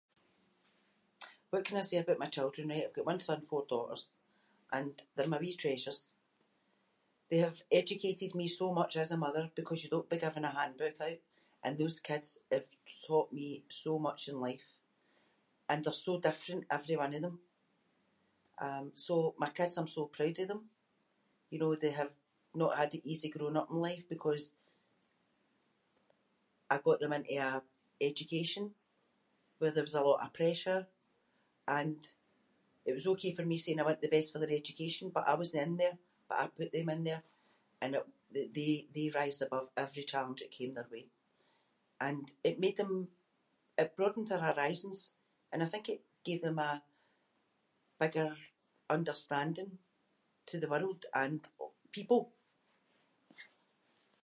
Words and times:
What 1.49 1.65
can 1.65 1.77
I 1.77 1.81
say 1.81 1.97
about 2.01 2.19
my 2.23 2.27
children, 2.37 2.69
right, 2.71 2.83
I’ve 2.85 2.93
got 2.97 3.05
one 3.11 3.19
son, 3.27 3.39
four 3.49 3.63
daughters 3.71 4.05
and 4.77 4.93
they’re 5.15 5.33
my 5.33 5.39
wee 5.43 5.61
treasures. 5.63 6.01
They 7.29 7.39
have 7.47 7.61
educated 7.81 8.31
me 8.39 8.47
so 8.59 8.67
much 8.79 8.93
as 9.03 9.09
a 9.11 9.17
mother 9.25 9.43
because 9.59 9.81
you 9.83 9.89
don’t 9.91 10.09
be 10.13 10.23
given 10.25 10.45
a 10.47 10.57
handbook 10.59 10.97
out 11.07 11.19
and 11.63 11.73
those 11.77 11.99
kids 12.09 12.29
have 12.53 12.69
taught 13.07 13.31
me 13.39 13.47
so 13.83 13.91
much 14.07 14.21
in 14.29 14.35
life. 14.49 14.69
And 15.69 15.79
they’re 15.83 16.05
so 16.07 16.13
different 16.27 16.63
every 16.79 16.97
one 17.03 17.13
of 17.15 17.23
them. 17.25 17.37
Um 18.67 18.85
so 19.05 19.13
my 19.43 19.49
kids 19.57 19.75
I’m 19.77 19.87
so 19.97 20.01
proud 20.17 20.37
of 20.41 20.47
them. 20.51 20.61
You 21.51 21.59
know, 21.61 21.73
they 21.81 21.93
have 22.01 22.13
not 22.61 22.77
had 22.79 22.91
it 22.97 23.07
easy 23.11 23.29
growing 23.33 23.57
up 23.61 23.69
in 23.73 23.79
life 23.89 24.05
because 24.15 24.45
I 26.69 26.75
got 26.85 26.99
them 27.01 27.11
into 27.17 27.33
an 27.49 27.61
education 28.09 28.65
where 29.59 29.71
there 29.73 29.83
was 29.89 29.95
a 29.95 30.01
lot 30.07 30.23
of 30.25 30.33
pressure 30.41 30.81
and 31.77 32.01
it 32.87 32.93
was 32.97 33.05
OK 33.11 33.23
for 33.37 33.45
me 33.51 33.57
saying 33.57 33.79
I 33.81 33.83
want 33.87 34.01
the 34.01 34.15
best 34.15 34.29
for 34.31 34.39
their 34.41 34.57
education 34.61 35.05
but 35.15 35.27
I 35.29 35.33
wasnae 35.39 35.63
in 35.67 35.75
there 35.81 35.95
but 36.29 36.37
I 36.41 36.45
put 36.57 36.69
them 36.73 36.87
in 36.95 37.01
there 37.07 37.21
and 37.81 37.91
it- 38.33 38.45
they- 38.55 38.85
they 38.95 39.09
rised 39.17 39.41
above 39.43 39.67
every 39.83 40.05
challenge 40.11 40.39
that 40.41 40.51
came 40.57 40.73
their 40.75 40.89
way 40.93 41.05
and 42.05 42.23
it 42.49 42.57
made 42.63 42.77
them- 42.79 43.11
it 43.81 43.93
broadened 43.97 44.29
their 44.29 44.45
horizons 44.51 44.99
and 45.51 45.59
I 45.61 45.65
think 45.71 45.85
it 45.89 46.01
gave 46.27 46.41
them 46.43 46.59
a 46.69 46.83
bigger 48.01 48.29
understanding 48.97 49.71
to 50.49 50.55
the 50.59 50.69
world 50.73 51.01
and 51.23 51.39
people. 51.97 52.21